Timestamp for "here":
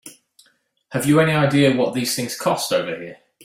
2.99-3.17